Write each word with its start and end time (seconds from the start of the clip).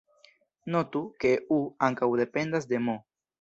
Notu, 0.75 1.01
ke 1.25 1.33
"u" 1.59 1.59
ankaŭ 1.89 2.11
dependas 2.23 2.67
de 2.73 2.81
"m". 2.89 2.99